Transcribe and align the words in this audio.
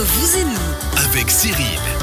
Vous 0.00 0.36
et 0.36 0.44
nous, 0.44 1.04
avec 1.04 1.28
Cyril. 1.28 1.97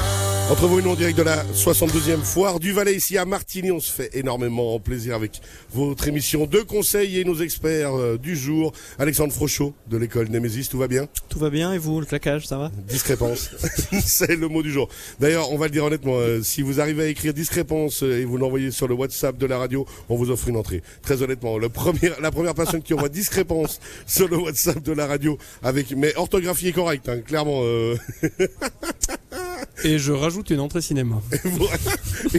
Entre 0.48 0.68
vous 0.68 0.78
et 0.80 0.84
nous 0.84 0.92
en 0.92 0.96
direct 0.96 1.18
de 1.18 1.24
la 1.24 1.44
62e 1.44 2.22
foire 2.22 2.60
du 2.60 2.72
Valais 2.72 2.94
ici 2.94 3.18
à 3.18 3.26
Martigny, 3.26 3.72
on 3.72 3.80
se 3.80 3.92
fait 3.92 4.12
énormément 4.16 4.80
plaisir 4.80 5.16
avec 5.16 5.42
votre 5.74 6.08
émission 6.08 6.46
de 6.46 6.60
conseils 6.60 7.20
et 7.20 7.24
nos 7.24 7.36
experts 7.42 7.96
euh, 7.96 8.18
du 8.18 8.36
jour. 8.36 8.72
Alexandre 9.00 9.34
Frochot 9.34 9.74
de 9.88 9.98
l'école 9.98 10.28
Némésis, 10.30 10.70
tout 10.70 10.78
va 10.78 10.88
bien? 10.88 11.08
Tout 11.30 11.40
va 11.40 11.50
bien 11.50 11.74
et 11.74 11.80
vous, 11.80 12.00
le 12.00 12.06
claquage, 12.06 12.46
ça 12.46 12.60
va? 12.60 12.72
Discrépance, 12.88 13.50
c'est 14.06 14.36
le 14.36 14.48
mot 14.48 14.62
du 14.62 14.72
jour. 14.72 14.88
D'ailleurs, 15.20 15.52
on 15.52 15.58
va 15.58 15.66
le 15.66 15.72
dire 15.72 15.84
honnêtement, 15.84 16.18
euh, 16.18 16.44
si 16.44 16.62
vous 16.62 16.80
arrivez 16.80 17.06
à 17.06 17.08
écrire 17.08 17.34
discrépance 17.34 18.04
euh, 18.04 18.22
et 18.22 18.26
vous 18.26 18.38
l'envoyez 18.38 18.70
sur 18.70 18.88
le 18.88 18.94
WhatsApp 18.94 19.38
de 19.38 19.48
la 19.48 19.58
radio, 19.58 19.88
on 20.10 20.16
vous 20.16 20.30
offre 20.30 20.48
une 20.48 20.58
entrée. 20.58 20.84
Très 21.02 21.24
honnêtement, 21.24 21.58
le 21.58 21.70
premier, 21.70 22.12
la 22.22 22.30
première 22.30 22.54
personne 22.54 22.84
qui 22.84 22.94
envoie 22.94 23.10
discrépance 23.10 23.80
sur 24.06 24.28
le 24.28 24.38
WhatsApp 24.38 24.84
de 24.84 24.92
la 24.94 25.08
radio 25.08 25.40
avec, 25.64 25.90
mais 25.98 26.16
orthographie 26.16 26.68
est 26.68 26.74
correcte, 26.74 27.10
hein, 27.10 27.22
clairement. 27.22 27.62
euh, 27.64 27.98
Et 29.84 30.00
je 30.00 30.12
rajoute 30.12 30.50
une 30.50 30.60
entrée 30.60 30.82
cinéma. 30.82 31.22
Voilà. 31.44 31.78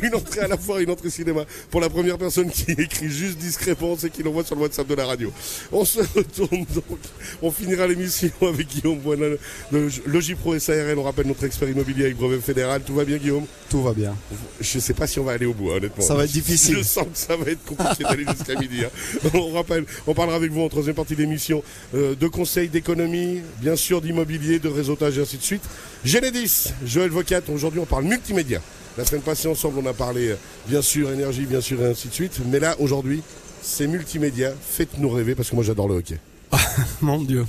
une 0.03 0.15
entrée 0.15 0.41
à 0.41 0.49
la 0.49 0.57
fois, 0.57 0.81
une 0.83 0.91
entrée 0.91 1.11
cinéma 1.11 1.45
pour 1.71 1.81
la 1.81 1.89
première 1.89 2.19
personne 2.19 2.51
qui 2.51 2.73
écrit 2.73 3.09
juste 3.09 3.39
discrépance 3.39 4.05
et 4.05 4.11
qui 4.11 4.23
l'envoie 4.23 4.45
sur 4.45 4.55
le 4.57 4.63
WhatsApp 4.63 4.87
de 4.87 4.95
la 4.95 5.07
radio. 5.07 5.33
On 5.73 5.85
se 5.85 6.01
retourne 6.01 6.65
donc, 6.75 6.99
on 7.43 7.51
finira 7.51 7.87
l'émission 7.87 8.31
avec 8.43 8.69
Guillaume 8.69 8.99
Boinan, 8.99 9.37
le 9.73 9.89
Logipro 10.07 10.59
SARL, 10.59 10.99
on 10.99 11.03
rappelle 11.03 11.27
notre 11.27 11.45
expert 11.45 11.69
immobilier 11.69 12.05
avec 12.07 12.17
brevet 12.17 12.39
fédéral. 12.41 12.83
Tout 12.85 12.95
va 12.95 13.05
bien 13.05 13.17
Guillaume? 13.19 13.45
Tout 13.69 13.83
va 13.83 13.93
bien. 13.93 14.15
Je 14.61 14.79
sais 14.79 14.95
pas 14.95 15.07
si 15.07 15.19
on 15.19 15.25
va 15.25 15.33
aller 15.33 15.47
au 15.47 15.55
bout, 15.55 15.71
hein, 15.71 15.77
honnêtement. 15.77 16.05
Ça 16.05 16.15
va 16.15 16.25
être 16.25 16.33
difficile. 16.33 16.77
Je 16.79 16.83
sens 16.83 17.05
que 17.05 17.19
ça 17.19 17.37
va 17.37 17.51
être 17.51 17.65
compliqué 17.65 18.05
d'aller 18.05 18.25
jusqu'à 18.31 18.59
midi. 18.59 18.85
hein. 18.85 19.31
On 19.35 19.53
rappelle, 19.53 19.85
on 20.07 20.15
parlera 20.15 20.37
avec 20.37 20.51
vous 20.53 20.61
en 20.63 20.69
troisième 20.69 20.95
partie 20.95 21.17
d'émission 21.17 21.63
euh, 21.95 22.15
de 22.15 22.29
conseils 22.29 22.69
d'économie, 22.69 23.41
bien 23.61 23.77
sûr 23.77 24.01
d'immobilier, 24.01 24.59
de 24.59 24.69
réseautage 24.69 25.19
et 25.19 25.23
ainsi 25.23 25.37
de 25.39 25.43
suite. 25.43 25.63
Genedis, 26.07 26.69
Joël 26.85 27.11
Vocat, 27.11 27.41
aujourd'hui 27.53 27.81
on 27.81 27.85
parle 27.85 28.05
multimédia. 28.05 28.61
La 28.97 29.05
semaine 29.05 29.23
passée 29.23 29.49
ensemble 29.49 29.81
on 29.83 29.87
a 29.87 29.93
parlé 29.93 30.29
euh, 30.29 30.37
bien 30.69 30.81
sûr 30.81 31.11
énergie, 31.11 31.47
bien 31.47 31.61
sûr 31.61 31.83
et 31.83 31.87
ainsi 31.87 32.07
de 32.07 32.13
suite. 32.13 32.41
Mais 32.47 32.61
là 32.61 32.77
aujourd'hui 32.79 33.25
c'est 33.61 33.89
multimédia. 33.89 34.53
Faites-nous 34.61 35.11
rêver 35.11 35.35
parce 35.35 35.51
que 35.51 35.57
moi 35.57 35.65
j'adore 35.65 35.89
le 35.89 35.97
hockey. 35.97 36.21
Mon 37.01 37.21
Dieu. 37.21 37.45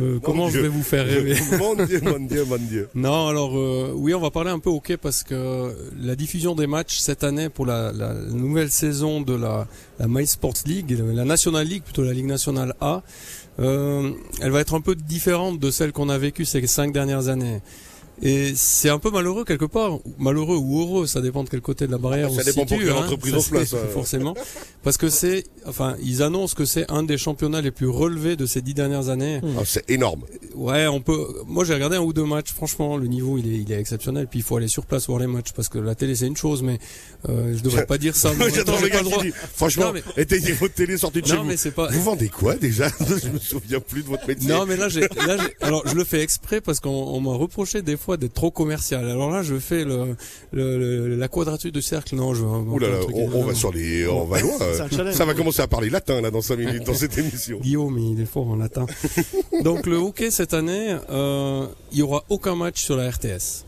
Euh, 0.00 0.20
comment 0.22 0.48
Dieu. 0.48 0.58
je 0.58 0.62
vais 0.62 0.68
vous 0.68 0.84
faire 0.84 1.04
rêver? 1.04 1.36
Mon 1.58 1.74
Dieu, 1.74 2.00
mon 2.00 2.20
Dieu, 2.20 2.44
mon 2.44 2.56
Dieu. 2.56 2.88
Non, 2.94 3.26
alors 3.26 3.58
euh, 3.58 3.92
oui, 3.96 4.14
on 4.14 4.20
va 4.20 4.30
parler 4.30 4.50
un 4.50 4.60
peu 4.60 4.70
hockey 4.70 4.96
parce 4.96 5.24
que 5.24 5.74
la 6.00 6.14
diffusion 6.14 6.54
des 6.54 6.68
matchs 6.68 6.98
cette 6.98 7.24
année 7.24 7.48
pour 7.48 7.66
la, 7.66 7.90
la 7.90 8.14
nouvelle 8.14 8.70
saison 8.70 9.20
de 9.20 9.34
la, 9.34 9.66
la 9.98 10.06
My 10.06 10.24
Sports 10.24 10.62
League, 10.66 10.96
la 11.12 11.24
National 11.24 11.66
League, 11.66 11.82
plutôt 11.82 12.04
la 12.04 12.12
Ligue 12.12 12.26
nationale 12.26 12.74
A, 12.80 13.02
elle 13.58 14.50
va 14.50 14.60
être 14.60 14.74
un 14.74 14.80
peu 14.80 14.94
différente 14.94 15.58
de 15.58 15.70
celle 15.70 15.92
qu'on 15.92 16.08
a 16.08 16.18
vécue 16.18 16.44
ces 16.44 16.66
cinq 16.66 16.92
dernières 16.92 17.28
années. 17.28 17.60
Et 18.22 18.52
c'est 18.56 18.88
un 18.88 18.98
peu 18.98 19.10
malheureux 19.10 19.44
quelque 19.44 19.64
part, 19.64 19.98
malheureux 20.18 20.56
ou 20.56 20.80
heureux, 20.80 21.06
ça 21.06 21.20
dépend 21.20 21.44
de 21.44 21.48
quel 21.48 21.60
côté 21.60 21.86
de 21.86 21.92
la 21.92 21.98
barrière 21.98 22.30
Ça 22.30 22.36
on 22.36 22.38
se 22.40 22.44
dépend 22.46 22.66
pour 22.66 22.76
situe, 22.78 22.90
hein. 22.90 22.96
entreprise 22.96 23.32
Ça, 23.32 23.38
on 23.38 23.42
se 23.42 23.50
place, 23.50 23.74
forcément, 23.92 24.34
parce 24.82 24.96
que 24.96 25.08
c'est, 25.08 25.44
enfin, 25.66 25.96
ils 26.02 26.22
annoncent 26.22 26.54
que 26.56 26.64
c'est 26.64 26.90
un 26.90 27.02
des 27.04 27.16
championnats 27.16 27.60
les 27.60 27.70
plus 27.70 27.88
relevés 27.88 28.34
de 28.36 28.44
ces 28.46 28.60
dix 28.60 28.74
dernières 28.74 29.08
années. 29.08 29.40
Ah, 29.58 29.62
c'est 29.64 29.88
énorme. 29.90 30.22
Ouais, 30.54 30.86
on 30.88 31.00
peut. 31.00 31.26
Moi, 31.46 31.64
j'ai 31.64 31.74
regardé 31.74 31.96
un 31.96 32.00
ou 32.00 32.12
deux 32.12 32.24
matchs. 32.24 32.52
Franchement, 32.52 32.96
le 32.96 33.06
niveau, 33.06 33.38
il 33.38 33.46
est, 33.52 33.58
il 33.58 33.70
est 33.72 33.78
exceptionnel. 33.78 34.26
Puis 34.28 34.40
il 34.40 34.42
faut 34.42 34.56
aller 34.56 34.66
sur 34.68 34.84
place 34.86 35.06
voir 35.06 35.20
les 35.20 35.26
matchs 35.28 35.52
parce 35.54 35.68
que 35.68 35.78
la 35.78 35.94
télé, 35.94 36.16
c'est 36.16 36.26
une 36.26 36.36
chose, 36.36 36.62
mais 36.62 36.78
euh, 37.28 37.54
je 37.56 37.62
devrais 37.62 37.86
pas 37.86 37.98
dire 37.98 38.16
ça. 38.16 38.32
J'adore 38.52 38.80
le 38.80 38.88
gars 38.88 38.98
le 38.98 39.04
qui 39.04 39.10
droit. 39.10 39.22
dit, 39.22 39.32
franchement, 39.54 39.92
mais- 39.94 40.02
éteignez 40.16 40.52
votre 40.52 40.74
télé, 40.74 40.96
sortez 40.98 41.20
de 41.22 41.26
chez 41.26 41.34
Non, 41.34 41.42
vous. 41.42 41.48
mais 41.48 41.56
c'est 41.56 41.70
pas. 41.70 41.88
Vous 41.90 42.02
vendez 42.02 42.28
quoi 42.30 42.56
déjà 42.56 42.88
Je 43.22 43.28
me 43.28 43.38
souviens 43.38 43.78
plus 43.80 44.02
de 44.02 44.08
votre 44.08 44.26
métier. 44.26 44.48
Non, 44.48 44.66
mais 44.66 44.76
là, 44.76 44.88
j'ai, 44.88 45.02
là, 45.02 45.36
j'ai- 45.36 45.56
alors, 45.64 45.86
je 45.86 45.94
le 45.94 46.02
fais 46.04 46.20
exprès 46.22 46.60
parce 46.60 46.80
qu'on 46.80 46.90
on 46.90 47.20
m'a 47.20 47.34
reproché 47.34 47.82
des 47.82 47.96
fois 47.96 48.07
d'être 48.16 48.34
trop 48.34 48.50
commercial. 48.50 49.08
Alors 49.08 49.30
là, 49.30 49.42
je 49.42 49.58
fais 49.58 49.84
le, 49.84 50.16
le, 50.52 50.78
le- 51.08 51.16
la 51.16 51.28
quadrature 51.28 51.70
du 51.72 51.82
cercle. 51.82 52.14
Non, 52.16 52.34
je. 52.34 52.42
Ouh 52.44 52.78
là 52.78 52.88
là, 52.88 52.96
on, 53.12 53.30
on 53.32 53.44
va 53.44 53.54
sur 53.54 53.72
les, 53.72 54.06
on 54.08 54.24
va 54.24 54.40
loin. 54.40 54.56
Ça 55.12 55.24
va 55.24 55.34
commencer 55.34 55.62
à 55.62 55.66
parler 55.66 55.90
latin 55.90 56.20
là 56.20 56.30
dans 56.30 56.40
5 56.40 56.56
minutes 56.58 56.84
dans 56.84 56.94
cette 56.94 57.16
émission. 57.18 57.58
Guillaume, 57.62 57.98
il 57.98 58.20
est 58.20 58.26
fort 58.26 58.48
en 58.48 58.56
latin. 58.56 58.86
Donc 59.64 59.86
le 59.86 59.96
hockey 59.96 60.30
cette 60.30 60.54
année, 60.54 60.96
euh, 61.10 61.66
il 61.92 61.98
y 61.98 62.02
aura 62.02 62.24
aucun 62.28 62.54
match 62.54 62.82
sur 62.82 62.96
la 62.96 63.10
RTS. 63.10 63.64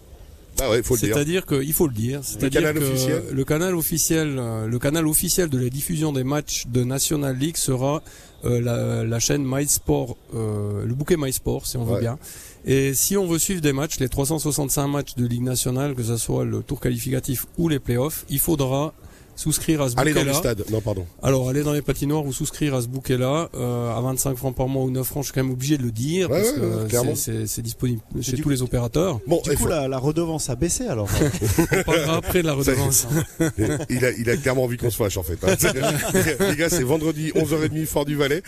Ah 0.63 0.69
ouais, 0.69 0.83
faut 0.83 0.95
le 0.95 1.01
dire. 1.01 1.15
C'est-à-dire 1.15 1.47
qu'il 1.47 1.73
faut 1.73 1.87
le 1.87 1.95
dire. 1.95 2.21
C'est-à-dire 2.23 2.61
canal 2.61 2.75
que 2.75 2.81
officiel 2.85 3.23
le 3.31 3.45
canal 3.45 3.75
officiel, 3.75 4.37
euh, 4.39 4.67
le 4.67 4.79
canal 4.79 5.07
officiel 5.07 5.49
de 5.49 5.59
la 5.59 5.71
diffusion 5.71 6.13
des 6.13 6.25
matchs 6.25 6.67
de 6.67 6.85
National 6.85 7.37
League 7.37 7.57
sera 7.57 8.03
euh, 8.45 8.61
la, 8.61 9.05
la 9.05 9.19
chaîne 9.21 9.43
MySport, 9.47 10.17
euh, 10.35 10.85
le 10.85 10.95
bouquet 10.95 11.17
MySport, 11.17 11.67
si 11.67 11.77
on 11.77 11.85
veut 11.85 12.01
bien. 12.01 12.19
Et 12.65 12.93
si 12.93 13.17
on 13.17 13.27
veut 13.27 13.39
suivre 13.39 13.61
des 13.61 13.73
matchs, 13.73 13.99
les 14.01 14.09
365 14.09 14.87
matchs 14.87 15.15
de 15.15 15.27
Ligue 15.27 15.43
nationale, 15.43 15.95
que 15.95 16.03
ce 16.03 16.17
soit 16.17 16.45
le 16.45 16.63
tour 16.63 16.79
qualificatif 16.81 17.47
ou 17.57 17.69
les 17.69 17.79
playoffs, 17.79 18.27
il 18.29 18.39
faudra 18.39 18.93
souscrire 19.41 19.83
à 19.83 19.89
ce 19.91 19.95
Allez 19.97 20.13
dans 20.13 20.21
le 20.21 20.33
bouquet-là. 20.33 20.53
stade. 20.55 20.65
Non, 20.71 20.81
pardon. 20.81 21.07
Alors, 21.23 21.49
aller 21.49 21.63
dans 21.63 21.73
les 21.73 21.83
patinoires 21.83 22.25
ou 22.27 22.33
souscrire 22.33 22.75
à 22.75 22.83
ce 22.83 22.89
bouquet-là, 22.89 23.49
euh, 23.55 23.97
à 23.97 24.01
25 24.01 24.37
francs 24.37 24.55
par 24.55 24.69
mois 24.69 24.85
ou 24.85 24.91
9 24.91 25.07
francs, 25.07 25.23
je 25.25 25.27
suis 25.29 25.35
quand 25.35 25.43
même 25.43 25.53
obligé 25.53 25.79
de 25.79 25.83
le 25.83 25.91
dire, 25.93 26.31
Ouais, 26.31 26.43
parce 26.43 26.53
ouais, 26.53 26.61
que 26.85 26.89
clairement. 26.89 27.15
c'est- 27.15 27.47
c'est 27.47 27.47
c'est 27.47 27.63
disponible 27.63 28.01
chez 28.21 28.37
tous 28.37 28.49
les 28.49 28.63
opérateurs. 28.63 29.21
Bon, 29.27 29.41
Du 29.43 29.51
coup, 29.51 29.65
faut- 29.65 29.69
la, 29.69 29.89
la 29.89 29.99
redevance 29.99 30.49
a 30.51 30.57
baissé 30.57 30.87
alors. 30.87 31.09
On 31.77 31.83
parlera 31.85 32.17
après 32.17 32.43
de 32.43 32.47
la 32.47 32.55
redevance. 32.55 33.07
il, 33.89 34.05
a, 34.05 34.11
il 34.13 34.29
a 34.31 34.37
clairement 34.37 34.65
envie 34.65 34.77
qu'on 34.77 34.91
se 34.91 34.97
fâche 34.97 35.17
en 35.17 35.23
fait. 35.23 35.39
hein. 35.45 35.55
Les 36.51 36.57
gars, 36.57 36.69
c'est 36.71 36.83
vendredi 36.83 37.31
11h30 37.35 37.87
Fort 37.87 38.05
du 38.05 38.17
Valais. 38.17 38.43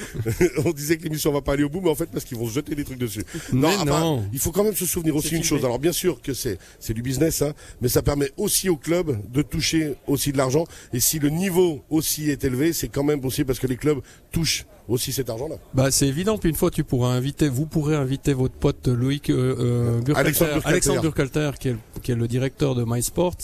On 0.64 0.70
disait 0.72 0.96
que 0.96 1.04
l'émission 1.04 1.32
va 1.32 1.40
pas 1.40 1.52
aller 1.54 1.64
au 1.64 1.68
bout, 1.68 1.80
mais 1.80 1.90
en 1.90 1.94
fait 1.94 2.06
parce 2.12 2.24
qu'ils 2.24 2.38
vont 2.38 2.46
se 2.48 2.52
jeter 2.54 2.74
des 2.74 2.84
trucs 2.84 2.98
dessus. 2.98 3.24
Mais 3.52 3.68
ah 3.80 3.84
bah, 3.84 4.00
non. 4.00 4.24
il 4.32 4.38
faut 4.38 4.50
quand 4.52 4.64
même 4.64 4.74
se 4.76 4.86
souvenir 4.86 5.16
aussi 5.16 5.34
une 5.36 5.44
chose. 5.44 5.64
Alors 5.64 5.78
bien 5.78 5.92
sûr 5.92 6.20
que 6.22 6.34
c'est 6.34 6.58
c'est 6.80 6.94
du 6.94 7.02
business, 7.02 7.42
hein, 7.42 7.52
mais 7.80 7.88
ça 7.88 8.02
permet 8.02 8.30
aussi 8.36 8.68
au 8.68 8.76
club 8.76 9.18
de 9.32 9.42
toucher 9.42 9.94
aussi 10.06 10.32
de 10.32 10.38
l'argent. 10.38 10.64
Et 10.92 11.00
si 11.00 11.18
le 11.18 11.28
niveau 11.30 11.82
aussi 11.90 12.30
est 12.30 12.44
élevé, 12.44 12.72
c'est 12.72 12.88
quand 12.88 13.04
même 13.04 13.20
possible 13.20 13.46
parce 13.46 13.58
que 13.58 13.66
les 13.66 13.76
clubs 13.76 14.00
touchent 14.30 14.66
aussi 14.88 15.12
cet 15.12 15.30
argent-là. 15.30 15.56
Bah, 15.74 15.90
c'est 15.90 16.06
évident. 16.08 16.38
Puis 16.38 16.50
une 16.50 16.56
fois, 16.56 16.70
tu 16.70 16.84
pourras 16.84 17.10
inviter, 17.10 17.48
vous 17.48 17.66
pourrez 17.66 17.94
inviter 17.96 18.32
votre 18.34 18.54
pote 18.54 18.88
Loïc 18.88 19.30
euh, 19.30 19.54
euh, 19.58 20.00
Burkhalter- 20.00 20.16
Alexandre 20.18 20.50
Burkhalter. 20.54 20.68
Alexandre 20.68 21.02
Burkhalter, 21.02 21.50
qui 21.60 21.68
est, 21.68 21.72
le- 21.72 22.00
qui 22.02 22.12
est 22.12 22.16
le 22.16 22.28
directeur 22.28 22.74
de 22.74 22.84
MySports, 22.86 23.36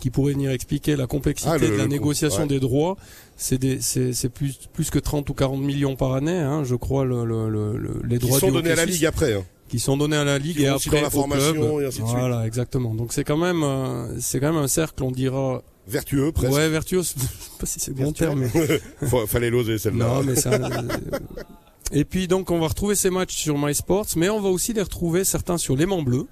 qui 0.00 0.10
pourrait 0.10 0.32
venir 0.32 0.50
expliquer 0.50 0.96
la 0.96 1.06
complexité 1.06 1.50
Ah, 1.52 1.58
le- 1.58 1.68
de 1.68 1.74
la 1.74 1.86
négociation 1.86 2.42
ouais. 2.42 2.48
des 2.48 2.60
droits. 2.60 2.96
C'est 3.36 3.58
plus, 4.32 4.58
plus 4.72 4.90
que 4.90 4.98
30 4.98 5.28
ou 5.30 5.34
40 5.34 5.60
millions 5.60 5.96
par 5.96 6.14
année, 6.14 6.32
hein, 6.38 6.64
je 6.64 6.74
crois, 6.74 7.04
le, 7.04 7.24
le, 7.24 7.48
le- 7.48 7.76
le- 7.76 8.00
les 8.04 8.18
Qui 8.18 8.26
droits 8.26 8.40
sont 8.40 8.50
donnés 8.50 8.70
à 8.72 8.76
la 8.76 8.84
Ligue 8.86 9.04
après. 9.06 9.34
hein. 9.34 9.44
qui 9.68 9.78
sont 9.78 9.96
donnés 9.98 10.16
à 10.16 10.24
la 10.24 10.38
Ligue 10.38 10.56
Qui 10.56 10.62
et 10.62 10.68
après 10.68 10.90
dans 10.96 11.00
la 11.02 11.06
au 11.08 11.10
formation 11.10 11.52
club. 11.52 11.64
et 11.82 11.86
ainsi 11.86 12.00
de 12.00 12.06
suite. 12.06 12.18
Voilà, 12.18 12.46
exactement. 12.46 12.94
Donc 12.94 13.12
c'est 13.12 13.24
quand 13.24 13.36
même, 13.36 13.62
euh, 13.62 14.18
c'est 14.18 14.40
quand 14.40 14.52
même 14.52 14.62
un 14.62 14.66
cercle, 14.68 15.02
on 15.02 15.10
dira, 15.10 15.62
Vertueux, 15.88 16.32
presque. 16.32 16.52
ouais, 16.54 16.68
vertueux. 16.68 17.02
Je 17.02 17.08
sais 17.08 17.16
pas 17.58 17.66
si 17.66 17.80
c'est 17.80 17.96
le 17.96 18.04
bon 18.04 18.12
terme, 18.12 18.40
mais 18.54 18.80
fallait 19.26 19.50
l'oser 19.50 19.78
celle-là. 19.78 20.06
Non, 20.06 20.22
mais 20.22 20.36
ça. 20.36 20.52
euh, 20.52 20.88
Et 21.92 22.04
puis 22.04 22.28
donc 22.28 22.50
on 22.50 22.58
va 22.60 22.68
retrouver 22.68 22.94
ces 22.94 23.10
matchs 23.10 23.34
sur 23.36 23.56
MySports, 23.58 24.06
mais 24.16 24.28
on 24.28 24.40
va 24.40 24.48
aussi 24.50 24.72
les 24.74 24.82
retrouver 24.82 25.24
certains 25.24 25.56
sur 25.58 25.74
l'aimant 25.76 26.02
bleu. 26.02 26.26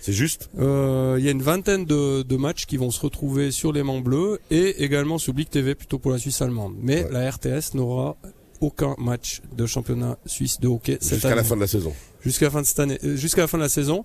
C'est 0.00 0.12
juste. 0.12 0.50
Euh, 0.58 1.16
Il 1.18 1.24
y 1.24 1.28
a 1.28 1.30
une 1.30 1.42
vingtaine 1.42 1.84
de, 1.84 2.22
de 2.22 2.36
matchs 2.36 2.66
qui 2.66 2.76
vont 2.76 2.90
se 2.90 3.00
retrouver 3.00 3.50
sur 3.50 3.72
l'aimant 3.72 4.00
bleu 4.00 4.38
et 4.50 4.82
également 4.84 5.18
sur 5.18 5.32
Blick 5.34 5.50
TV 5.50 5.74
plutôt 5.74 5.98
pour 5.98 6.10
la 6.10 6.18
Suisse 6.18 6.40
allemande. 6.42 6.74
Mais 6.80 7.04
Ouais. 7.04 7.10
la 7.12 7.30
RTS 7.30 7.74
n'aura 7.74 8.16
aucun 8.60 8.94
match 8.98 9.40
de 9.56 9.66
championnat 9.66 10.18
suisse 10.26 10.58
de 10.60 10.68
hockey 10.68 10.98
cette 11.00 11.14
Jusqu'à 11.14 11.28
année. 11.28 11.36
la 11.36 11.44
fin 11.44 11.54
de 11.56 11.60
la 11.60 11.66
saison. 11.68 11.92
Jusqu'à 12.24 12.46
la 12.46 12.50
fin 12.50 12.60
de 12.62 12.66
cette 12.66 12.80
année, 12.80 12.98
euh, 13.04 13.16
jusqu'à 13.16 13.42
la 13.42 13.46
fin 13.46 13.56
de 13.58 13.62
la 13.62 13.68
saison. 13.68 14.04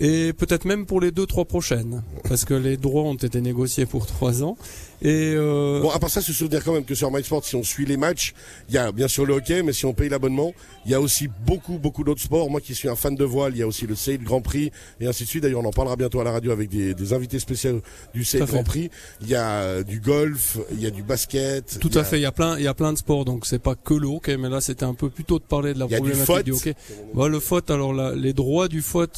Et 0.00 0.32
peut-être 0.32 0.64
même 0.64 0.86
pour 0.86 1.00
les 1.00 1.12
deux 1.12 1.26
trois 1.26 1.44
prochaines, 1.44 2.02
parce 2.28 2.44
que 2.44 2.54
les 2.54 2.76
droits 2.76 3.02
ont 3.02 3.14
été 3.14 3.40
négociés 3.40 3.86
pour 3.86 4.06
trois 4.06 4.42
ans. 4.42 4.56
Et 5.04 5.34
euh, 5.36 5.80
Bon, 5.82 5.90
à 5.90 5.98
part 5.98 6.08
ça, 6.10 6.20
se 6.22 6.32
souvenir 6.32 6.64
quand 6.64 6.72
même 6.72 6.84
que 6.84 6.94
sur 6.94 7.10
MySport, 7.12 7.44
si 7.44 7.54
on 7.56 7.62
suit 7.62 7.84
les 7.84 7.96
matchs, 7.98 8.32
il 8.70 8.74
y 8.74 8.78
a 8.78 8.90
bien 8.90 9.06
sûr 9.06 9.26
le 9.26 9.34
hockey, 9.34 9.62
mais 9.62 9.72
si 9.74 9.84
on 9.84 9.92
paye 9.92 10.08
l'abonnement, 10.08 10.52
il 10.86 10.92
y 10.92 10.94
a 10.94 11.00
aussi 11.00 11.28
beaucoup, 11.46 11.78
beaucoup 11.78 12.04
d'autres 12.04 12.22
sports. 12.22 12.48
Moi 12.50 12.60
qui 12.62 12.74
suis 12.74 12.88
un 12.88 12.96
fan 12.96 13.14
de 13.14 13.24
voile, 13.24 13.52
il 13.54 13.58
y 13.58 13.62
a 13.62 13.66
aussi 13.66 13.86
le 13.86 13.94
Sail 13.94 14.18
Grand 14.18 14.40
Prix 14.40 14.70
et 15.00 15.06
ainsi 15.06 15.24
de 15.24 15.28
suite. 15.28 15.42
D'ailleurs, 15.42 15.60
on 15.60 15.66
en 15.68 15.72
parlera 15.72 15.96
bientôt 15.96 16.20
à 16.20 16.24
la 16.24 16.32
radio 16.32 16.52
avec 16.52 16.70
des, 16.70 16.94
des 16.94 17.12
invités 17.12 17.38
spéciaux 17.38 17.82
du 18.14 18.24
fait. 18.24 18.38
Grand 18.40 18.64
Prix. 18.64 18.90
Il 19.20 19.28
y 19.28 19.34
a 19.34 19.60
euh, 19.60 19.82
du 19.82 20.00
golf, 20.00 20.56
il 20.72 20.80
y 20.80 20.86
a 20.86 20.90
du 20.90 21.02
basket. 21.02 21.78
Tout 21.80 21.90
à 21.94 21.98
a- 22.00 22.04
fait, 22.04 22.18
il 22.18 22.22
y 22.22 22.26
a 22.26 22.32
plein, 22.32 22.56
il 22.56 22.64
y 22.64 22.68
a 22.68 22.74
plein 22.74 22.92
de 22.92 22.98
sports, 22.98 23.24
donc 23.26 23.44
c'est 23.46 23.58
pas 23.58 23.74
que 23.74 23.92
le 23.94 24.06
hockey, 24.08 24.36
mais 24.38 24.48
là 24.48 24.60
c'était 24.62 24.84
un 24.84 24.94
peu 24.94 25.10
plutôt 25.10 25.38
de 25.38 25.44
parler 25.44 25.74
de 25.74 25.78
la 25.80 25.86
du 25.86 25.94
problématique 25.96 26.26
foot. 26.34 26.44
du, 26.44 26.52
hockey. 26.52 26.74
Bah, 27.14 27.28
le 27.28 27.40
foot, 27.40 27.70
alors 27.70 27.92
là, 27.92 28.14
les 28.14 28.32
droits 28.32 28.68
du 28.68 28.80
foot 28.80 29.10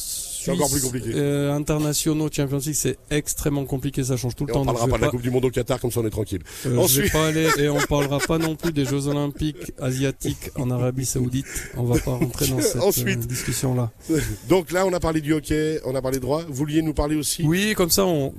encore 0.49 0.69
plus 0.69 0.79
suisse, 0.79 0.83
compliqué. 0.91 1.11
euh, 1.15 1.53
internationaux, 1.53 2.29
Champions 2.31 2.59
League, 2.59 2.73
c'est 2.75 2.97
extrêmement 3.09 3.65
compliqué, 3.65 4.03
ça 4.03 4.15
change 4.17 4.35
tout 4.35 4.45
le 4.45 4.53
temps. 4.53 4.61
on 4.61 4.65
parlera 4.65 4.87
pas 4.87 4.97
de 4.97 5.01
la 5.01 5.09
Coupe 5.09 5.21
du 5.21 5.29
Monde 5.31 5.45
au 5.45 5.49
Qatar, 5.49 5.76
comme 5.79 5.91
ça 5.91 5.99
on 6.01 6.05
est 6.05 6.09
tranquille. 6.09 6.41
euh, 6.43 6.51
je 6.63 6.69
vais 6.69 6.77
Ensuite- 6.77 7.11
pas 7.11 7.27
aller 7.27 7.47
et 7.59 7.69
on 7.69 7.77
parlera 7.79 8.19
pas 8.19 8.37
non 8.37 8.55
plus 8.55 8.71
des 8.71 8.85
Jeux 8.85 9.07
Olympiques 9.07 9.71
asiatiques 9.79 10.51
en 10.55 10.69
Arabie 10.71 11.05
Saoudite. 11.05 11.45
On 11.77 11.83
va 11.83 11.99
pas 11.99 12.11
rentrer 12.11 12.47
dans 12.47 12.61
cette 12.61 12.81
Ensuite. 12.81 13.27
discussion 13.27 13.75
là. 13.75 13.91
Donc 14.49 14.71
là, 14.71 14.85
on 14.85 14.93
a 14.93 14.99
parlé 14.99 15.21
du 15.21 15.33
hockey, 15.33 15.79
on 15.85 15.95
a 15.95 16.01
parlé 16.01 16.19
droit. 16.19 16.43
Vous 16.47 16.53
vouliez 16.53 16.81
nous 16.81 16.93
parler 16.93 17.15
aussi? 17.15 17.43
Oui, 17.43 17.73
comme 17.75 17.89
ça, 17.89 18.05
on, 18.05 18.33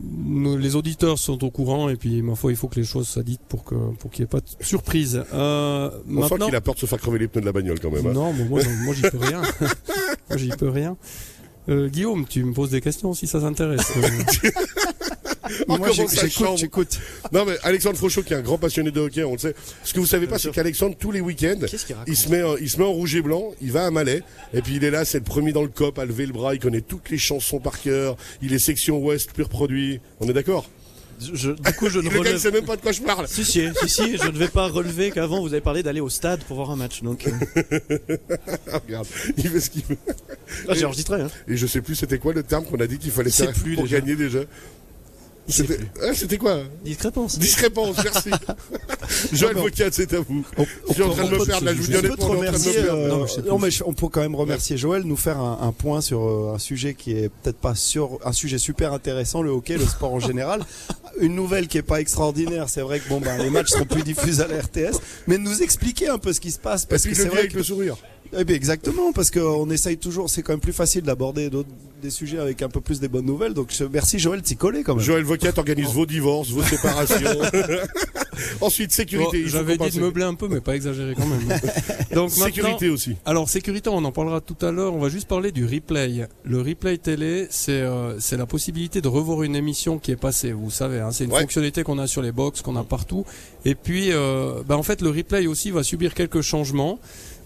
nous- 0.00 0.56
les 0.56 0.76
auditeurs 0.76 1.18
sont 1.18 1.42
au 1.44 1.50
courant 1.50 1.88
et 1.88 1.96
puis 1.96 2.22
ma 2.22 2.34
foi, 2.34 2.50
il 2.52 2.56
faut 2.56 2.68
que 2.68 2.78
les 2.80 2.86
choses 2.86 3.08
soient 3.08 3.22
dites 3.22 3.40
pour 3.48 3.64
que 3.64 3.74
pour 3.98 4.10
qu'il 4.10 4.22
n'y 4.22 4.24
ait 4.24 4.28
pas 4.28 4.40
de 4.40 4.46
surprise. 4.64 5.22
Euh, 5.34 5.90
On 6.08 6.22
sent 6.22 6.28
maintenant, 6.30 6.46
qu'il 6.46 6.56
a 6.56 6.60
peur 6.60 6.74
de 6.74 6.80
se 6.80 6.86
faire 6.86 6.98
crever 6.98 7.18
les 7.18 7.28
pneus 7.28 7.40
de 7.40 7.46
la 7.46 7.52
bagnole 7.52 7.80
quand 7.80 7.90
même. 7.90 8.06
hein. 8.06 8.12
Non, 8.12 8.32
mais 8.32 8.44
moi 8.44 8.60
j'y 8.94 9.02
peux 9.02 9.18
rien. 9.18 9.42
moi 10.28 10.36
j'y 10.36 10.48
peux 10.50 10.68
rien. 10.68 10.96
Euh, 11.68 11.88
Guillaume, 11.88 12.26
tu 12.28 12.44
me 12.44 12.52
poses 12.52 12.70
des 12.70 12.80
questions 12.80 13.12
si 13.12 13.26
ça 13.26 13.40
t'intéresse. 13.40 13.92
Moi, 15.68 15.78
j'écoute. 16.56 16.98
Non 17.32 17.44
mais 17.44 17.56
Alexandre 17.62 17.96
Frochot 17.96 18.22
qui 18.22 18.32
est 18.32 18.36
un 18.36 18.42
grand 18.42 18.58
passionné 18.58 18.90
de 18.90 19.00
hockey, 19.00 19.24
on 19.24 19.32
le 19.32 19.38
sait. 19.38 19.54
Ce 19.84 19.92
que 19.94 20.00
vous 20.00 20.06
savez 20.06 20.26
pas, 20.26 20.38
c'est 20.38 20.50
qu'Alexandre 20.50 20.96
tous 20.98 21.12
les 21.12 21.20
week-ends, 21.20 21.58
il 22.06 22.16
se 22.16 22.28
met, 22.28 22.42
en- 22.42 22.56
il 22.56 22.68
se 22.70 22.78
met 22.78 22.84
en 22.84 22.92
rouge 22.92 23.14
et 23.14 23.22
blanc, 23.22 23.52
il 23.60 23.72
va 23.72 23.86
à 23.86 23.90
Malais, 23.90 24.22
et 24.54 24.62
puis 24.62 24.76
il 24.76 24.84
est 24.84 24.90
là, 24.90 25.04
c'est 25.04 25.18
le 25.18 25.24
premier 25.24 25.52
dans 25.52 25.62
le 25.62 25.68
cop 25.68 25.98
à 25.98 26.04
lever 26.04 26.26
le 26.26 26.32
bras, 26.32 26.54
il 26.54 26.60
connaît 26.60 26.80
toutes 26.80 27.10
les 27.10 27.18
chansons 27.18 27.58
par 27.60 27.80
cœur, 27.80 28.16
il 28.42 28.52
est 28.52 28.58
section 28.58 28.98
ouest 28.98 29.32
pur 29.32 29.48
produit. 29.48 30.00
On 30.20 30.28
est 30.28 30.32
d'accord? 30.32 30.68
Je- 31.32 31.52
du 31.52 31.72
coup, 31.78 31.88
je 31.88 31.98
ne 32.00 32.10
gars, 32.10 32.18
relève. 32.18 32.36
sait 32.38 32.50
même 32.50 32.66
pas 32.66 32.76
de 32.76 32.82
quoi 32.82 32.92
je 32.92 33.00
parle. 33.00 33.26
Si, 33.26 33.42
si, 33.42 33.66
si, 33.80 33.88
si, 33.88 34.18
je 34.18 34.28
ne 34.28 34.36
vais 34.36 34.48
pas 34.48 34.66
relever 34.68 35.10
qu'avant 35.10 35.40
vous 35.40 35.48
avez 35.48 35.62
parlé 35.62 35.82
d'aller 35.82 36.00
au 36.00 36.10
stade 36.10 36.40
pour 36.44 36.56
voir 36.56 36.70
un 36.70 36.76
match. 36.76 37.02
Donc, 37.02 37.26
euh, 37.26 37.30
Ah, 38.70 38.80
regarde, 38.86 39.06
il 39.38 39.48
fait 39.48 39.60
ce 39.60 39.70
qu'il 39.70 39.82
veut. 39.84 39.96
ah, 40.68 40.74
j'ai 40.74 40.84
enregistré. 40.84 41.22
Hein. 41.22 41.30
Et 41.48 41.56
je 41.56 41.66
sais 41.66 41.80
plus 41.80 41.94
c'était 41.94 42.18
quoi 42.18 42.34
le 42.34 42.42
terme 42.42 42.64
qu'on 42.66 42.78
a 42.80 42.86
dit 42.86 42.98
qu'il 42.98 43.10
fallait 43.12 43.30
faire 43.30 43.52
plus, 43.54 43.74
pour 43.76 43.84
déjà. 43.84 44.00
gagner 44.00 44.14
déjà. 44.14 44.40
C'était 45.48 45.78
ah, 46.02 46.36
quoi 46.38 46.62
Discrépance. 46.84 47.38
Discrépance, 47.38 47.96
merci. 48.02 48.30
Joël 49.32 49.56
Vocat, 49.56 49.88
c'est 49.92 50.12
à 50.14 50.20
vous. 50.20 50.44
On- 50.56 50.66
Je 50.88 50.92
suis 50.94 51.02
en 51.02 51.10
train 51.10 51.24
de 51.24 51.30
me 51.30 51.44
perdre 51.44 51.66
là, 51.66 51.72
je 51.74 51.80
vous 51.80 51.86
dis 51.86 51.96
honnêtement, 51.96 52.26
remercier. 52.26 52.78
euh, 52.78 53.08
Non, 53.08 53.26
non, 53.46 53.58
mais 53.58 53.70
je- 53.70 53.84
on 53.84 53.92
peut 53.92 54.08
quand 54.08 54.20
même 54.20 54.34
remercier 54.34 54.76
Joël, 54.76 55.02
nous 55.04 55.16
faire 55.16 55.38
un, 55.38 55.58
un 55.62 55.72
point 55.72 56.00
sur 56.00 56.22
euh, 56.26 56.54
un 56.54 56.58
sujet 56.58 56.94
qui 56.94 57.12
est 57.12 57.28
peut-être 57.28 57.58
pas 57.58 57.74
sur 57.74 58.18
un 58.24 58.32
sujet 58.32 58.58
super 58.58 58.92
intéressant, 58.92 59.42
le 59.42 59.50
hockey, 59.50 59.76
le 59.76 59.86
sport 59.86 60.12
en 60.12 60.20
général. 60.20 60.62
Une 61.20 61.34
nouvelle 61.34 61.66
qui 61.68 61.78
est 61.78 61.82
pas 61.82 62.00
extraordinaire, 62.00 62.68
c'est 62.68 62.82
vrai 62.82 63.00
que 63.00 63.08
bon 63.08 63.20
ben 63.20 63.38
les 63.38 63.48
matchs 63.48 63.68
seront 63.70 63.86
plus 63.86 64.02
diffusés 64.02 64.42
à 64.42 64.48
la 64.48 64.60
RTS, 64.60 64.98
mais 65.26 65.38
nous 65.38 65.62
expliquer 65.62 66.08
un 66.08 66.18
peu 66.18 66.32
ce 66.34 66.40
qui 66.40 66.50
se 66.50 66.58
passe 66.58 66.84
Et 66.84 66.86
parce 66.88 67.02
puis 67.02 67.12
que 67.12 67.16
le 67.16 67.22
c'est 67.22 67.28
vrai 67.30 67.38
avec 67.40 67.52
que 67.52 67.56
le 67.56 67.62
sourire. 67.62 67.96
Eh 68.38 68.44
bien, 68.44 68.56
exactement, 68.56 69.12
parce 69.12 69.30
qu'on 69.30 69.70
essaye 69.70 69.98
toujours, 69.98 70.30
c'est 70.30 70.42
quand 70.42 70.52
même 70.52 70.60
plus 70.60 70.72
facile 70.72 71.02
d'aborder 71.02 71.50
d'autres- 71.50 71.68
des 72.02 72.10
sujets 72.10 72.38
avec 72.38 72.60
un 72.62 72.68
peu 72.68 72.80
plus 72.80 73.00
des 73.00 73.08
bonnes 73.08 73.24
nouvelles. 73.26 73.54
Donc, 73.54 73.68
je- 73.70 73.84
merci 73.84 74.18
Joël 74.18 74.42
de 74.42 74.46
s'y 74.46 74.56
coller 74.56 74.82
quand 74.82 74.94
même. 74.94 75.04
Joël 75.04 75.24
Vocat 75.24 75.52
organise 75.56 75.88
vos 75.92 76.06
divorces, 76.06 76.50
vos 76.50 76.62
séparations. 76.62 77.16
Ensuite, 78.60 78.92
sécurité. 78.92 79.46
J'avais 79.46 79.76
dit 79.76 79.90
de 79.90 80.00
meubler 80.00 80.24
un 80.24 80.34
peu, 80.34 80.48
mais 80.48 80.60
pas 80.60 80.74
exagérer 80.76 81.14
quand 81.14 81.26
même. 81.26 81.40
Donc 82.14 82.30
Sécurité 82.30 82.88
aussi. 82.88 83.16
Alors 83.24 83.48
sécurité, 83.48 83.88
on 83.90 84.04
en 84.04 84.12
parlera 84.12 84.40
tout 84.40 84.56
à 84.64 84.70
l'heure. 84.72 84.94
On 84.94 84.98
va 85.00 85.08
juste 85.08 85.28
parler 85.28 85.52
du 85.52 85.64
replay. 85.64 86.26
Le 86.44 86.60
replay 86.60 86.98
télé, 86.98 87.46
c'est 87.50 87.72
euh, 87.82 88.18
c'est 88.20 88.36
la 88.36 88.46
possibilité 88.46 89.00
de 89.00 89.08
revoir 89.08 89.42
une 89.42 89.56
émission 89.56 89.98
qui 89.98 90.10
est 90.10 90.16
passée. 90.16 90.52
Vous 90.52 90.70
savez, 90.70 91.00
hein, 91.00 91.10
c'est 91.12 91.24
une 91.24 91.32
Ouais. 91.32 91.40
fonctionnalité 91.40 91.82
qu'on 91.82 91.98
a 91.98 92.06
sur 92.06 92.22
les 92.22 92.32
box, 92.32 92.62
qu'on 92.62 92.76
a 92.76 92.84
partout. 92.84 93.24
Et 93.64 93.74
puis, 93.74 94.12
euh, 94.12 94.62
bah, 94.66 94.76
en 94.76 94.82
fait, 94.82 95.00
le 95.02 95.10
replay 95.10 95.46
aussi 95.46 95.70
va 95.70 95.82
subir 95.82 96.14
quelques 96.14 96.40
changements. 96.42 96.98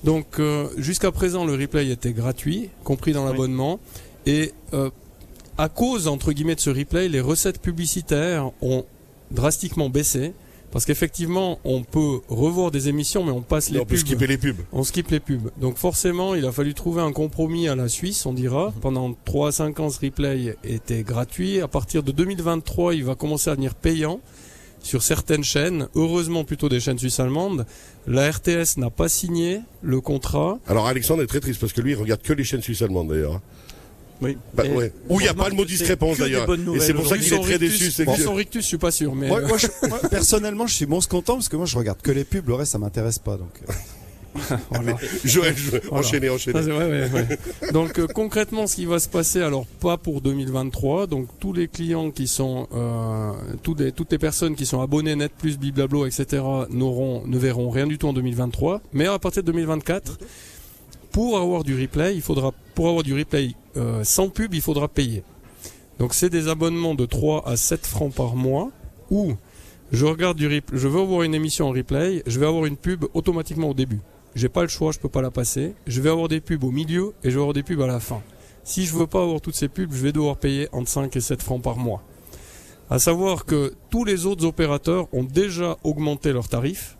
Donc 0.04 0.38
euh, 0.38 0.68
jusqu'à 0.78 1.10
présent, 1.12 1.44
le 1.44 1.52
replay 1.54 1.88
était 1.90 2.12
gratuit, 2.12 2.70
compris 2.84 3.12
dans 3.12 3.24
l'abonnement. 3.24 3.78
Et 4.26 4.52
à 5.58 5.68
cause 5.68 6.08
entre 6.08 6.32
guillemets 6.32 6.54
de 6.54 6.60
ce 6.60 6.70
replay, 6.70 7.08
les 7.08 7.20
recettes 7.20 7.60
publicitaires 7.60 8.50
ont 8.62 8.84
drastiquement 9.30 9.90
baissé. 9.90 10.32
Parce 10.72 10.84
qu'effectivement, 10.84 11.58
on 11.64 11.82
peut 11.82 12.20
revoir 12.28 12.70
des 12.70 12.88
émissions, 12.88 13.24
mais 13.24 13.32
on 13.32 13.42
passe 13.42 13.70
les 13.70 13.80
on 13.80 13.84
peut 13.84 13.96
pubs. 13.96 13.98
skipper 14.06 14.26
les 14.28 14.38
pubs. 14.38 14.56
On 14.72 14.84
skip 14.84 15.10
les 15.10 15.18
pubs. 15.18 15.50
Donc 15.60 15.76
forcément, 15.76 16.34
il 16.36 16.46
a 16.46 16.52
fallu 16.52 16.74
trouver 16.74 17.02
un 17.02 17.12
compromis 17.12 17.68
à 17.68 17.74
la 17.74 17.88
Suisse, 17.88 18.24
on 18.24 18.32
dira. 18.32 18.72
Pendant 18.80 19.12
3 19.24 19.48
à 19.48 19.52
5 19.52 19.80
ans, 19.80 19.90
ce 19.90 19.98
replay 20.00 20.56
était 20.62 21.02
gratuit. 21.02 21.60
À 21.60 21.66
partir 21.68 22.02
de 22.04 22.12
2023, 22.12 22.94
il 22.94 23.04
va 23.04 23.16
commencer 23.16 23.50
à 23.50 23.54
devenir 23.54 23.74
payant 23.74 24.20
sur 24.82 25.02
certaines 25.02 25.44
chaînes. 25.44 25.88
Heureusement, 25.96 26.44
plutôt 26.44 26.68
des 26.68 26.78
chaînes 26.80 26.98
suisses 26.98 27.18
allemandes. 27.20 27.66
La 28.06 28.30
RTS 28.30 28.78
n'a 28.78 28.90
pas 28.90 29.08
signé 29.08 29.60
le 29.82 30.00
contrat. 30.00 30.58
Alors 30.68 30.86
Alexandre 30.86 31.22
est 31.22 31.26
très 31.26 31.40
triste 31.40 31.60
parce 31.60 31.72
que 31.72 31.80
lui, 31.80 31.92
il 31.92 31.96
regarde 31.96 32.22
que 32.22 32.32
les 32.32 32.44
chaînes 32.44 32.62
suisses 32.62 32.82
allemandes 32.82 33.08
d'ailleurs. 33.08 33.40
Oui. 34.22 34.36
Bah, 34.54 34.64
ouais. 34.64 34.92
Où 35.08 35.18
il 35.20 35.22
n'y 35.22 35.28
a 35.28 35.34
pas 35.34 35.48
le 35.48 35.54
mot 35.54 35.64
discrépance 35.64 36.18
d'ailleurs. 36.18 36.46
Et 36.74 36.80
c'est 36.80 36.94
pour 36.94 37.06
ça 37.06 37.16
qu'il 37.16 37.32
est 37.32 37.38
très 37.40 37.56
Rictus, 37.56 37.78
déçu. 37.78 37.90
c'est 37.90 38.04
que- 38.06 38.16
sans 38.20 38.34
Rictus, 38.34 38.62
je 38.62 38.66
suis 38.68 38.78
pas 38.78 38.90
sûr, 38.90 39.14
mais 39.14 39.28
Moi, 39.28 39.40
euh, 39.40 39.48
moi, 39.48 39.56
je- 39.58 39.88
moi, 39.88 39.98
personnellement, 40.10 40.66
je 40.66 40.74
suis 40.74 40.86
bon 40.86 41.00
content 41.00 41.34
parce 41.34 41.48
que 41.48 41.56
moi, 41.56 41.66
je 41.66 41.76
regarde 41.76 42.00
que 42.02 42.10
les 42.10 42.24
pubs, 42.24 42.46
le 42.48 42.54
reste, 42.54 42.72
ça 42.72 42.78
m'intéresse 42.78 43.18
pas. 43.18 43.36
Donc, 43.38 43.50
voilà. 44.70 44.96
Joël, 45.24 45.54
je- 45.56 45.70
Voilà. 45.88 46.06
enchaînez, 46.06 46.28
Ah, 46.28 46.34
enchaînez. 46.34 46.62
c'est- 46.62 46.70
ouais, 46.70 46.84
ouais, 46.90 47.08
ouais. 47.12 47.72
Donc 47.72 47.98
euh, 47.98 48.06
concrètement, 48.06 48.66
ce 48.66 48.76
qui 48.76 48.84
va 48.84 48.98
se 49.00 49.08
passer, 49.08 49.40
alors 49.42 49.66
pas 49.66 49.96
pour 49.96 50.20
2023. 50.20 51.06
Donc 51.06 51.26
tous 51.40 51.52
les 51.52 51.66
clients 51.66 52.10
qui 52.10 52.28
sont, 52.28 52.68
euh, 52.74 53.32
tous 53.62 53.74
les- 53.74 53.90
toutes 53.90 54.12
les 54.12 54.18
personnes 54.18 54.54
qui 54.54 54.66
sont 54.66 54.80
abonnés 54.82 55.16
Net 55.16 55.32
Plus, 55.36 55.58
Biblablo, 55.58 56.06
etc. 56.06 56.42
n'auront, 56.70 57.26
ne 57.26 57.38
verront 57.38 57.70
rien 57.70 57.86
du 57.86 57.98
tout 57.98 58.06
en 58.06 58.12
2023. 58.12 58.80
Mais 58.92 59.06
à 59.06 59.18
partir 59.18 59.42
de 59.42 59.46
2024, 59.50 60.18
pour 61.10 61.38
avoir 61.38 61.64
du 61.64 61.80
replay, 61.80 62.14
il 62.14 62.22
faudra, 62.22 62.52
pour 62.76 62.86
avoir 62.88 63.02
du 63.02 63.14
replay 63.18 63.50
euh, 63.76 64.04
sans 64.04 64.28
pub, 64.28 64.54
il 64.54 64.60
faudra 64.60 64.88
payer. 64.88 65.22
Donc 65.98 66.14
c'est 66.14 66.30
des 66.30 66.48
abonnements 66.48 66.94
de 66.94 67.06
3 67.06 67.46
à 67.46 67.56
7 67.56 67.86
francs 67.86 68.14
par 68.14 68.34
mois 68.34 68.70
où 69.10 69.34
je 69.92 70.06
regarde 70.06 70.36
du 70.36 70.46
replay, 70.46 70.78
je 70.78 70.88
veux 70.88 71.00
avoir 71.00 71.22
une 71.22 71.34
émission 71.34 71.68
en 71.68 71.72
replay, 71.72 72.22
je 72.26 72.38
vais 72.38 72.46
avoir 72.46 72.64
une 72.66 72.76
pub 72.76 73.04
automatiquement 73.12 73.70
au 73.70 73.74
début. 73.74 74.00
J'ai 74.36 74.48
pas 74.48 74.62
le 74.62 74.68
choix, 74.68 74.92
je 74.92 74.98
peux 74.98 75.08
pas 75.08 75.22
la 75.22 75.30
passer. 75.30 75.74
Je 75.86 76.00
vais 76.00 76.10
avoir 76.10 76.28
des 76.28 76.40
pubs 76.40 76.62
au 76.62 76.70
milieu 76.70 77.14
et 77.24 77.30
je 77.30 77.34
vais 77.34 77.40
avoir 77.40 77.52
des 77.52 77.64
pubs 77.64 77.80
à 77.80 77.86
la 77.86 77.98
fin. 77.98 78.22
Si 78.62 78.86
je 78.86 78.94
veux 78.94 79.06
pas 79.06 79.22
avoir 79.22 79.40
toutes 79.40 79.56
ces 79.56 79.68
pubs, 79.68 79.92
je 79.92 80.02
vais 80.02 80.12
devoir 80.12 80.36
payer 80.36 80.68
entre 80.72 80.88
5 80.88 81.16
et 81.16 81.20
7 81.20 81.42
francs 81.42 81.62
par 81.62 81.76
mois. 81.76 82.02
À 82.88 82.98
savoir 82.98 83.44
que 83.44 83.74
tous 83.90 84.04
les 84.04 84.26
autres 84.26 84.44
opérateurs 84.44 85.08
ont 85.12 85.24
déjà 85.24 85.76
augmenté 85.82 86.32
leurs 86.32 86.48
tarifs 86.48 86.96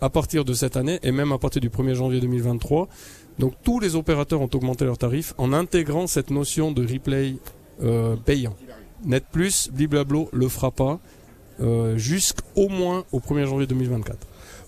à 0.00 0.10
partir 0.10 0.44
de 0.44 0.52
cette 0.52 0.76
année 0.76 0.98
et 1.02 1.12
même 1.12 1.32
à 1.32 1.38
partir 1.38 1.60
du 1.60 1.68
1er 1.68 1.94
janvier 1.94 2.20
2023. 2.20 2.88
Donc 3.38 3.54
tous 3.62 3.80
les 3.80 3.96
opérateurs 3.96 4.40
ont 4.40 4.50
augmenté 4.52 4.84
leurs 4.84 4.98
tarifs 4.98 5.34
en 5.38 5.52
intégrant 5.52 6.06
cette 6.06 6.30
notion 6.30 6.72
de 6.72 6.86
replay 6.86 7.36
euh, 7.82 8.16
payant. 8.16 8.56
Net 9.04 9.24
Plus, 9.30 9.70
Bliblablo 9.72 10.28
le 10.32 10.48
fera 10.48 10.70
pas 10.70 10.98
euh, 11.60 11.96
jusqu'au 11.96 12.68
moins 12.68 13.04
au 13.12 13.20
1er 13.20 13.46
janvier 13.46 13.66
2024. 13.66 14.18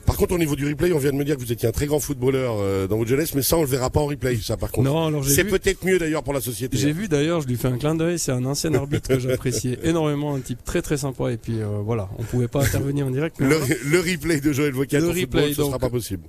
Par 0.09 0.17
contre, 0.17 0.33
au 0.35 0.39
niveau 0.39 0.57
du 0.57 0.67
replay, 0.67 0.91
on 0.95 0.99
vient 0.99 1.13
de 1.13 1.17
me 1.17 1.25
dire 1.25 1.37
que 1.37 1.41
vous 1.43 1.53
étiez 1.53 1.69
un 1.69 1.73
très 1.73 1.85
grand 1.85 2.01
footballeur 2.01 2.57
euh, 2.59 2.87
dans 2.87 2.97
votre 2.97 3.11
jeunesse, 3.11 3.35
mais 3.35 3.43
ça, 3.43 3.59
on 3.59 3.61
le 3.61 3.67
verra 3.69 3.91
pas 3.91 4.01
en 4.01 4.07
replay, 4.07 4.39
ça, 4.43 4.57
par 4.57 4.71
contre. 4.73 4.89
Non, 4.91 5.07
alors 5.07 5.23
j'ai 5.23 5.35
C'est 5.35 5.43
vu, 5.43 5.51
peut-être 5.51 5.85
mieux 5.85 5.99
d'ailleurs 5.99 6.23
pour 6.23 6.33
la 6.33 6.41
société. 6.41 6.79
j'ai 6.79 6.93
vu 6.93 7.09
d'ailleurs, 7.09 7.43
je 7.43 7.47
lui 7.47 7.57
fais 7.57 7.69
un 7.69 7.77
clin 7.77 7.95
d'œil, 7.95 8.19
c'est 8.19 8.33
un 8.33 8.47
ancien 8.47 8.73
arbitre 8.73 9.07
que 9.11 9.19
j'appréciais 9.19 9.79
énormément, 9.85 10.35
un 10.35 10.41
type 10.41 10.65
très 10.65 10.81
très 10.81 10.97
sympa 10.97 11.31
et 11.31 11.37
puis 11.37 11.61
euh, 11.61 11.67
voilà, 11.85 12.09
on 12.19 12.23
pouvait 12.23 12.49
pas 12.49 12.65
intervenir 12.65 13.07
en 13.07 13.11
direct. 13.11 13.37
Le, 13.39 14.01
replay 14.01 14.41
de 14.41 14.51
Joël 14.51 14.73
Vocat 14.73 14.99
Le 14.99 15.09
replay, 15.09 15.21
football, 15.21 15.51
ce 15.53 15.57
donc- 15.59 15.67
sera 15.67 15.79
pas 15.79 15.91
possible. 15.91 16.23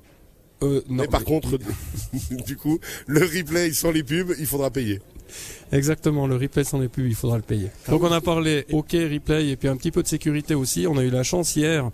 Euh, 0.62 0.82
non, 0.90 1.04
mais 1.04 1.08
par 1.08 1.22
mais- 1.22 1.26
contre, 1.26 1.58
du 2.46 2.58
coup, 2.58 2.80
le 3.08 3.22
replay 3.22 3.72
sans 3.72 3.92
les 3.92 4.04
pubs, 4.04 4.34
il 4.40 4.46
faudra 4.46 4.72
payer. 4.72 5.00
Exactement, 5.72 6.28
le 6.28 6.36
replay 6.36 6.64
s'en 6.64 6.82
est 6.82 6.90
plus, 6.90 7.08
il 7.08 7.16
faudra 7.16 7.38
le 7.38 7.44
payer. 7.44 7.70
Ah 7.88 7.92
Donc 7.92 8.04
on 8.04 8.12
a 8.12 8.20
parlé 8.20 8.66
OK, 8.74 8.92
replay 8.92 9.50
et 9.52 9.56
puis 9.56 9.68
un 9.70 9.78
petit 9.78 9.92
peu 9.92 10.04
de 10.04 10.08
sécurité 10.08 10.54
aussi. 10.56 10.86
On 10.86 10.98
a 10.98 11.04
eu 11.04 11.10
la 11.12 11.24
chance 11.24 11.56
hier 11.56 11.90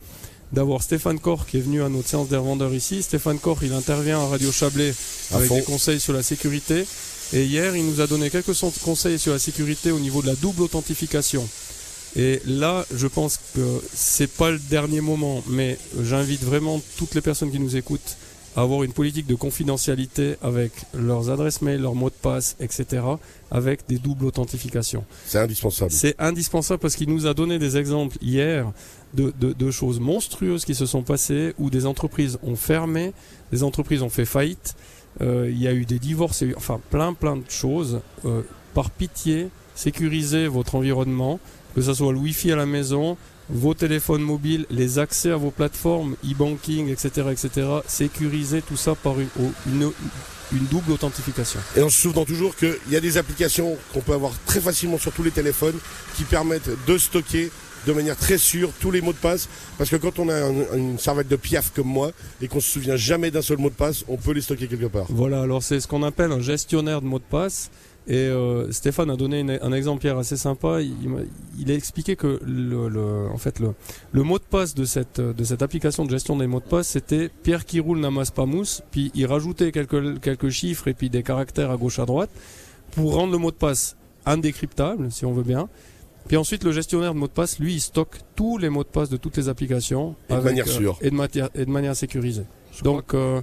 d'avoir 0.51 0.81
Stéphane 0.83 1.19
Corr 1.19 1.45
qui 1.45 1.57
est 1.57 1.61
venu 1.61 1.81
à 1.83 1.89
notre 1.89 2.07
séance 2.07 2.29
des 2.29 2.37
revendeurs 2.37 2.73
ici. 2.73 3.03
Stéphane 3.03 3.39
Corr, 3.39 3.59
il 3.63 3.73
intervient 3.73 4.19
à 4.21 4.27
Radio 4.27 4.51
Chablais 4.51 4.93
À 5.31 5.37
avec 5.37 5.47
fond. 5.49 5.55
des 5.55 5.63
conseils 5.63 5.99
sur 5.99 6.13
la 6.13 6.23
sécurité. 6.23 6.85
Et 7.33 7.45
hier, 7.45 7.75
il 7.75 7.85
nous 7.85 8.01
a 8.01 8.07
donné 8.07 8.29
quelques 8.29 8.55
conseils 8.83 9.17
sur 9.19 9.33
la 9.33 9.39
sécurité 9.39 9.91
au 9.91 9.99
niveau 9.99 10.21
de 10.21 10.27
la 10.27 10.35
double 10.35 10.61
authentification. 10.61 11.47
Et 12.15 12.41
là, 12.45 12.85
je 12.95 13.07
pense 13.07 13.39
que 13.55 13.81
c'est 13.93 14.31
pas 14.31 14.51
le 14.51 14.59
dernier 14.59 15.01
moment, 15.01 15.43
mais 15.49 15.77
j'invite 16.01 16.43
vraiment 16.43 16.81
toutes 16.97 17.13
les 17.15 17.21
personnes 17.21 17.51
qui 17.51 17.59
nous 17.59 17.75
écoutent 17.75 18.15
avoir 18.55 18.83
une 18.83 18.93
politique 18.93 19.27
de 19.27 19.35
confidentialité 19.35 20.35
avec 20.41 20.71
leurs 20.93 21.29
adresses 21.29 21.61
mail, 21.61 21.81
leurs 21.81 21.95
mots 21.95 22.09
de 22.09 22.15
passe, 22.21 22.55
etc., 22.59 23.03
avec 23.51 23.87
des 23.87 23.97
doubles 23.97 24.25
authentifications. 24.25 25.03
C'est 25.25 25.39
indispensable. 25.39 25.91
C'est 25.91 26.15
indispensable 26.19 26.79
parce 26.79 26.95
qu'il 26.95 27.09
nous 27.09 27.27
a 27.27 27.33
donné 27.33 27.59
des 27.59 27.77
exemples 27.77 28.17
hier 28.21 28.71
de, 29.13 29.33
de- 29.39 29.53
de 29.53 29.71
choses 29.71 29.99
monstrueuses 29.99 30.65
qui 30.65 30.75
se 30.75 30.85
sont 30.85 31.01
passées 31.03 31.53
où 31.59 31.69
des 31.69 31.85
entreprises 31.85 32.37
ont 32.43 32.55
fermé, 32.55 33.13
des 33.51 33.63
entreprises 33.63 34.01
ont 34.01 34.09
fait 34.09 34.25
faillite, 34.25 34.75
euh, 35.21 35.49
il 35.49 35.61
y 35.61 35.67
a 35.67 35.73
eu 35.73 35.85
des 35.85 35.99
divorces, 35.99 36.41
il 36.41 36.45
y 36.45 36.47
a 36.49 36.53
eu- 36.53 36.57
enfin 36.57 36.79
plein 36.89 37.13
plein 37.13 37.35
de 37.37 37.43
choses. 37.49 37.99
Euh, 38.25 38.41
par 38.73 38.89
pitié, 38.91 39.47
sécurisez 39.73 40.47
votre 40.47 40.75
environnement, 40.75 41.39
que 41.75 41.81
ce 41.81 41.93
soit 41.93 42.11
le 42.11 42.17
Wi-Fi 42.19 42.51
à 42.51 42.55
la 42.57 42.65
maison, 42.65 43.15
vos 43.49 43.73
téléphones 43.73 44.21
mobiles, 44.23 44.65
les 44.69 44.97
accès 44.99 45.31
à 45.31 45.35
vos 45.37 45.51
plateformes, 45.51 46.15
e-banking, 46.25 46.89
etc., 46.89 47.27
etc. 47.31 47.67
Sécurisez 47.87 48.61
tout 48.61 48.77
ça 48.77 48.95
par 48.95 49.19
une, 49.19 49.27
au- 49.39 49.51
une, 49.67 49.91
une 50.51 50.65
double 50.71 50.91
authentification. 50.91 51.59
Et 51.75 51.81
en 51.81 51.89
se 51.89 52.01
souvenant 52.01 52.25
toujours 52.25 52.55
qu'il 52.55 52.75
y 52.89 52.95
a 52.95 52.99
des 53.01 53.17
applications 53.17 53.77
qu'on 53.93 54.01
peut 54.01 54.13
avoir 54.13 54.31
très 54.45 54.59
facilement 54.59 54.97
sur 54.97 55.11
tous 55.11 55.23
les 55.23 55.31
téléphones 55.31 55.77
qui 56.15 56.23
permettent 56.23 56.69
de 56.87 56.97
stocker 56.97 57.51
de 57.85 57.93
manière 57.93 58.15
très 58.17 58.39
sûre 58.39 58.71
tous 58.79 58.89
les 58.89 58.99
mots 59.01 59.13
de 59.13 59.17
passe. 59.17 59.47
Parce 59.77 59.91
que 59.91 59.95
quand 59.97 60.17
on 60.17 60.27
a 60.29 60.33
un- 60.35 60.75
une 60.77 60.97
servette 60.97 61.27
de 61.27 61.35
piaf 61.35 61.71
comme 61.75 61.85
moi 61.87 62.11
et 62.41 62.47
qu'on 62.47 62.59
se 62.59 62.69
souvient 62.71 62.95
jamais 62.95 63.29
d'un 63.29 63.43
seul 63.43 63.57
mot 63.59 63.69
de 63.69 63.75
passe, 63.75 64.03
on 64.07 64.17
peut 64.17 64.31
les 64.31 64.41
stocker 64.41 64.67
quelque 64.67 64.87
part. 64.87 65.05
Voilà, 65.09 65.43
alors 65.43 65.61
c'est 65.61 65.79
ce 65.79 65.87
qu'on 65.87 66.01
appelle 66.01 66.31
un 66.31 66.41
gestionnaire 66.41 66.99
de 67.01 67.05
mots 67.05 67.19
de 67.19 67.23
passe. 67.29 67.69
Et 68.07 68.17
euh, 68.17 68.71
Stéphane 68.71 69.09
a 69.09 69.15
donné 69.15 69.39
une- 69.39 69.57
un 69.61 69.73
exemple 69.73 70.05
hier 70.05 70.15
assez 70.17 70.37
sympa. 70.37 70.81
Il, 70.81 70.93
il 71.01 71.09
m'a- 71.09 71.21
il 71.59 71.71
a 71.71 71.73
expliqué 71.73 72.15
que 72.15 72.39
le, 72.45 72.87
le- 72.87 73.27
en 73.33 73.37
fait, 73.37 73.59
le, 73.59 73.73
le 74.11 74.23
mot 74.23 74.37
de 74.37 74.43
passe 74.43 74.75
de 74.75 74.85
cette, 74.85 75.19
de 75.19 75.43
cette 75.43 75.61
application 75.63 76.05
de 76.05 76.11
gestion 76.11 76.35
des 76.37 76.45
mots 76.47 76.59
de 76.59 76.65
passe, 76.65 76.87
c'était 76.89 77.29
Pierre 77.43 77.65
qui 77.65 77.79
roule 77.79 77.99
n'amasse 77.99 78.29
pas 78.31 78.45
mousse. 78.45 78.83
Puis 78.91 79.11
il 79.15 79.25
rajoutait 79.25 79.71
quelques, 79.71 80.19
quelques 80.21 80.49
chiffres 80.49 80.87
et 80.87 80.93
puis 80.93 81.09
des 81.09 81.23
caractères 81.23 81.71
à 81.71 81.77
gauche 81.77 81.97
à 81.99 82.05
droite 82.05 82.29
pour 82.91 83.15
rendre 83.15 83.31
le 83.31 83.39
mot 83.39 83.49
de 83.51 83.55
passe 83.55 83.95
indécryptable, 84.25 85.11
si 85.11 85.25
on 85.25 85.33
veut 85.33 85.43
bien. 85.43 85.67
Puis 86.27 86.37
ensuite, 86.37 86.63
le 86.63 86.71
gestionnaire 86.71 87.13
de 87.13 87.19
mots 87.19 87.27
de 87.27 87.31
passe, 87.31 87.59
lui, 87.59 87.75
il 87.75 87.79
stocke 87.81 88.17
tous 88.35 88.57
les 88.57 88.69
mots 88.69 88.83
de 88.83 88.89
passe 88.89 89.09
de 89.09 89.17
toutes 89.17 89.37
les 89.37 89.47
applications. 89.49 90.15
Et 90.29 90.33
de 90.33 90.37
manière 90.45 90.65
sûre. 90.79 90.97
Et 91.01 91.09
de, 91.11 91.15
matière- 91.15 91.49
et 91.53 91.65
de 91.65 91.69
manière 91.71 91.95
sécurisée. 91.95 92.45
Donc, 92.83 93.13
euh, 93.13 93.41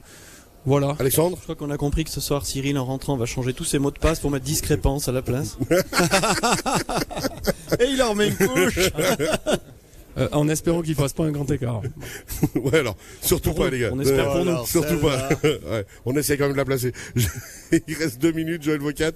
voilà. 0.66 0.94
Alexandre 0.98 1.36
Je 1.38 1.42
crois 1.42 1.54
qu'on 1.56 1.70
a 1.70 1.76
compris 1.76 2.04
que 2.04 2.10
ce 2.10 2.20
soir, 2.20 2.44
Cyril, 2.46 2.78
en 2.78 2.84
rentrant, 2.84 3.16
va 3.16 3.26
changer 3.26 3.52
tous 3.54 3.64
ses 3.64 3.78
mots 3.78 3.90
de 3.90 3.98
passe 3.98 4.20
pour 4.20 4.30
mettre 4.30 4.44
discrépance 4.44 5.08
à 5.08 5.12
la 5.12 5.22
place. 5.22 5.56
Et 7.80 7.86
il 7.90 8.02
en 8.02 8.10
remet 8.10 8.28
une 8.28 8.36
couche. 8.36 8.78
Euh, 10.18 10.28
en 10.32 10.46
espérant 10.50 10.82
qu'il 10.82 10.94
fasse 10.94 11.14
pas 11.14 11.24
un 11.24 11.30
grand 11.30 11.50
écart. 11.50 11.80
Ouais, 12.54 12.80
alors, 12.80 12.96
surtout 13.22 13.50
Pour 13.50 13.60
pas, 13.60 13.64
nous, 13.66 13.70
les 13.70 13.78
gars. 13.80 13.90
on 13.94 14.00
espère 14.00 14.28
Euh, 14.28 14.32
pour 14.34 14.44
nous. 14.44 14.50
alors, 14.50 14.68
Surtout 14.68 14.98
pas. 14.98 15.30
Ouais, 15.42 15.86
on 16.04 16.14
essaie 16.16 16.36
quand 16.36 16.44
même 16.44 16.52
de 16.52 16.58
la 16.58 16.66
placer. 16.66 16.92
Il 17.16 17.94
reste 17.98 18.20
deux 18.20 18.32
minutes, 18.32 18.62
Joël 18.62 18.80
Vocat. 18.80 19.12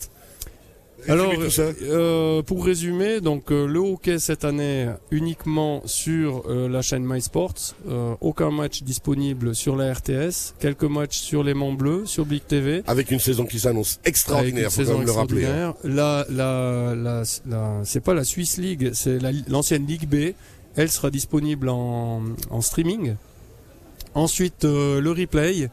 Alors, 1.09 1.31
Résumez 1.31 1.45
tout 1.47 1.51
ça. 1.53 1.63
euh, 1.83 2.43
pour 2.43 2.65
résumer, 2.65 3.21
donc 3.21 3.51
euh, 3.53 3.67
le 3.67 3.79
hockey 3.79 4.19
cette 4.19 4.45
année 4.45 4.89
uniquement 5.11 5.83
sur 5.85 6.43
euh, 6.49 6.69
la 6.69 6.83
chaîne 6.83 7.05
MySports, 7.05 7.75
euh, 7.89 8.15
aucun 8.21 8.51
match 8.51 8.83
disponible 8.83 9.55
sur 9.55 9.77
la 9.77 9.93
RTS, 9.93 10.55
quelques 10.59 10.85
matchs 10.85 11.19
sur 11.19 11.43
les 11.45 11.55
Monts 11.55 11.75
Bleus, 11.75 12.07
sur 12.07 12.25
Big 12.27 12.45
TV. 12.47 12.83
Avec 12.87 13.11
une 13.11 13.21
saison 13.21 13.45
qui 13.47 13.59
s'annonce 13.61 14.01
extraordinaire, 14.05 14.65
une 14.65 14.71
faut 14.71 14.77
quand 14.83 14.87
saison 14.87 14.99
même 14.99 15.07
le 15.07 15.13
rappeler. 15.13 15.45
hein. 15.47 15.75
extraordinaire. 15.85 15.97
La, 15.97 16.27
la, 16.31 16.95
la, 16.95 17.23
la- 17.47 17.81
c'est 17.85 18.01
pas 18.01 18.15
la 18.15 18.25
Swiss 18.25 18.57
League, 18.59 18.91
c'est 18.95 19.19
la- 19.21 19.33
l'ancienne 19.49 19.87
Ligue 19.87 20.09
B. 20.09 20.33
Elle 20.77 20.91
sera 20.91 21.11
disponible 21.11 21.69
en, 21.71 22.23
en 22.51 22.61
streaming. 22.61 23.15
Ensuite, 24.15 24.65
euh, 24.65 25.01
le 25.01 25.11
replay 25.11 25.69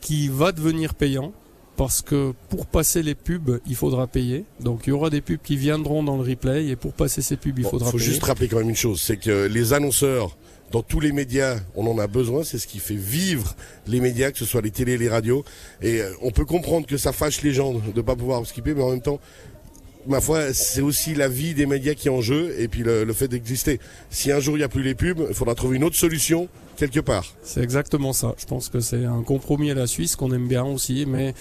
qui 0.00 0.28
va 0.28 0.52
devenir 0.52 0.94
payant 0.94 1.32
parce 1.80 2.02
que 2.02 2.34
pour 2.50 2.66
passer 2.66 3.02
les 3.02 3.14
pubs, 3.14 3.58
il 3.66 3.74
faudra 3.74 4.06
payer. 4.06 4.44
Donc 4.60 4.82
il 4.86 4.90
y 4.90 4.92
aura 4.92 5.08
des 5.08 5.22
pubs 5.22 5.40
qui 5.42 5.56
viendront 5.56 6.02
dans 6.02 6.18
le 6.18 6.22
replay 6.22 6.66
et 6.66 6.76
pour 6.76 6.92
passer 6.92 7.22
ces 7.22 7.38
pubs, 7.38 7.58
il 7.58 7.62
Bon, 7.62 7.70
faudra 7.70 7.90
faut 7.90 7.96
payer. 7.96 8.10
juste 8.10 8.22
rappeler 8.22 8.48
quand 8.48 8.58
même 8.58 8.68
une 8.68 8.76
chose, 8.76 9.00
c'est 9.00 9.16
que 9.16 9.46
les 9.46 9.72
annonceurs, 9.72 10.36
dans 10.72 10.82
tous 10.82 11.00
les 11.00 11.10
médias, 11.10 11.58
on 11.74 11.86
en 11.86 11.96
a 11.98 12.06
besoin, 12.06 12.44
c'est 12.44 12.58
ce 12.58 12.66
qui 12.66 12.80
fait 12.80 12.96
vivre 12.96 13.56
les 13.86 14.00
médias, 14.00 14.30
que 14.30 14.36
ce 14.36 14.44
soit 14.44 14.60
les 14.60 14.70
télés, 14.70 14.98
les 14.98 15.08
radios. 15.08 15.42
Et 15.80 16.02
euh, 16.02 16.12
on 16.20 16.32
peut 16.32 16.44
comprendre 16.44 16.86
que 16.86 16.98
ça 16.98 17.12
fâche 17.12 17.40
les 17.40 17.54
gens 17.54 17.72
de 17.72 17.80
ne 17.96 18.02
pas 18.02 18.14
pouvoir 18.14 18.44
skipper, 18.44 18.74
mais 18.74 18.82
en 18.82 18.90
même 18.90 19.00
temps, 19.00 19.18
ma 20.06 20.20
foi, 20.20 20.52
c'est 20.52 20.80
aussi 20.80 21.14
la 21.14 21.28
vie 21.28 21.54
des 21.54 21.66
médias 21.66 21.94
qui 21.94 22.08
est 22.08 22.10
en 22.10 22.20
jeu 22.20 22.54
et 22.58 22.68
puis 22.68 22.82
le, 22.82 23.04
le 23.04 23.12
fait 23.12 23.28
d'exister. 23.28 23.80
Si 24.10 24.32
un 24.32 24.40
jour 24.40 24.56
il 24.56 24.58
n'y 24.58 24.64
a 24.64 24.68
plus 24.68 24.82
les 24.82 24.94
pubs, 24.94 25.24
il 25.28 25.34
faudra 25.34 25.54
trouver 25.54 25.76
une 25.76 25.84
autre 25.84 25.96
solution 25.96 26.48
quelque 26.76 27.00
part. 27.00 27.26
C'est 27.42 27.62
exactement 27.62 28.12
ça. 28.12 28.34
Je 28.38 28.46
pense 28.46 28.68
que 28.68 28.80
c'est 28.80 29.04
un 29.04 29.22
compromis 29.22 29.70
à 29.70 29.74
la 29.74 29.86
Suisse 29.86 30.16
qu'on 30.16 30.32
aime 30.32 30.48
bien 30.48 30.64
aussi, 30.64 31.04
mais 31.06 31.34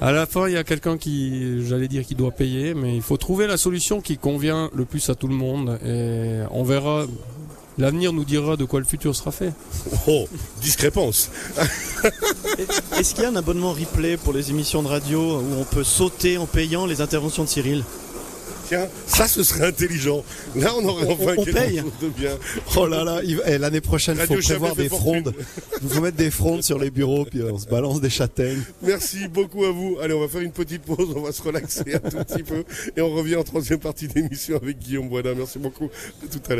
à 0.00 0.12
la 0.12 0.24
fin, 0.24 0.48
il 0.48 0.54
y 0.54 0.56
a 0.56 0.64
quelqu'un 0.64 0.96
qui, 0.96 1.66
j'allais 1.66 1.88
dire, 1.88 2.04
qui 2.06 2.14
doit 2.14 2.30
payer, 2.30 2.72
mais 2.72 2.96
il 2.96 3.02
faut 3.02 3.18
trouver 3.18 3.46
la 3.46 3.58
solution 3.58 4.00
qui 4.00 4.16
convient 4.16 4.70
le 4.74 4.86
plus 4.86 5.10
à 5.10 5.14
tout 5.14 5.28
le 5.28 5.34
monde 5.34 5.78
et 5.84 6.40
on 6.50 6.64
verra. 6.64 7.06
L'avenir 7.78 8.12
nous 8.12 8.24
dira 8.24 8.56
de 8.56 8.64
quoi 8.64 8.78
le 8.80 8.84
futur 8.86 9.14
sera 9.16 9.30
fait. 9.32 9.52
Oh, 10.06 10.26
discrépance. 10.60 11.30
Est-ce 12.98 13.14
qu'il 13.14 13.22
y 13.24 13.26
a 13.26 13.30
un 13.30 13.36
abonnement 13.36 13.72
replay 13.72 14.16
pour 14.16 14.32
les 14.32 14.50
émissions 14.50 14.82
de 14.82 14.88
radio 14.88 15.38
où 15.40 15.54
on 15.58 15.64
peut 15.64 15.84
sauter 15.84 16.36
en 16.38 16.46
payant 16.46 16.86
les 16.86 17.00
interventions 17.00 17.44
de 17.44 17.48
Cyril? 17.48 17.84
Tiens, 18.68 18.86
ça 19.08 19.26
ce 19.26 19.42
serait 19.42 19.66
intelligent. 19.66 20.22
Là 20.54 20.72
on 20.78 20.84
aurait 20.84 21.04
On- 21.08 21.12
enfin 21.14 21.34
on 21.38 21.44
quelque 21.44 21.56
paye. 21.56 21.78
chose 21.80 21.90
de 22.02 22.08
bien. 22.10 22.38
Oh 22.76 22.86
là 22.86 23.02
là, 23.02 23.20
eh, 23.46 23.58
l'année 23.58 23.80
prochaine, 23.80 24.16
il 24.20 24.26
faut 24.28 24.36
prévoir 24.40 24.76
des 24.76 24.88
frondes. 24.88 25.34
Il 25.82 25.88
faut 25.88 26.00
mettre 26.00 26.16
des 26.16 26.30
frondes 26.30 26.62
sur 26.62 26.78
les 26.78 26.90
bureaux, 26.92 27.24
puis 27.24 27.42
on 27.42 27.58
se 27.58 27.66
balance 27.66 28.00
des 28.00 28.10
châtaignes. 28.10 28.62
Merci 28.82 29.26
beaucoup 29.26 29.64
à 29.64 29.72
vous. 29.72 29.96
Allez, 30.00 30.14
on 30.14 30.20
va 30.20 30.28
faire 30.28 30.42
une 30.42 30.52
petite 30.52 30.82
pause, 30.82 31.08
on 31.16 31.20
va 31.22 31.32
se 31.32 31.42
relaxer 31.42 31.82
un 31.94 31.98
tout 32.10 32.18
petit 32.18 32.44
peu 32.44 32.62
et 32.96 33.00
on 33.00 33.10
revient 33.12 33.34
en 33.36 33.42
troisième 33.42 33.80
partie 33.80 34.06
d'émission 34.06 34.56
avec 34.62 34.78
Guillaume 34.78 35.08
Boisdin. 35.08 35.34
Merci 35.36 35.58
beaucoup. 35.58 35.88
À 36.22 36.26
tout 36.28 36.38
à 36.48 36.54
l'heure. 36.54 36.58